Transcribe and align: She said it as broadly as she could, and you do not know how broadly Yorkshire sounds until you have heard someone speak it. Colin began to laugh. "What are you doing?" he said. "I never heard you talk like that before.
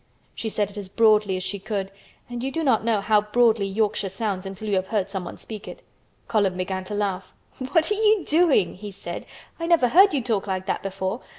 She 0.33 0.49
said 0.49 0.71
it 0.71 0.77
as 0.77 0.89
broadly 0.89 1.37
as 1.37 1.43
she 1.43 1.59
could, 1.59 1.91
and 2.27 2.43
you 2.43 2.51
do 2.51 2.63
not 2.63 2.83
know 2.83 3.01
how 3.01 3.21
broadly 3.21 3.67
Yorkshire 3.67 4.09
sounds 4.09 4.47
until 4.47 4.67
you 4.67 4.73
have 4.77 4.87
heard 4.87 5.07
someone 5.07 5.37
speak 5.37 5.67
it. 5.67 5.83
Colin 6.27 6.57
began 6.57 6.83
to 6.85 6.95
laugh. 6.95 7.31
"What 7.69 7.91
are 7.91 7.93
you 7.93 8.25
doing?" 8.25 8.73
he 8.77 8.89
said. 8.89 9.27
"I 9.59 9.67
never 9.67 9.89
heard 9.89 10.15
you 10.15 10.23
talk 10.23 10.47
like 10.47 10.65
that 10.65 10.81
before. 10.81 11.21